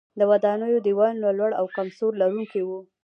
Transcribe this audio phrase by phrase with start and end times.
[0.19, 2.79] د ودانیو دیوالونه لوړ او کم سور لرونکي وو.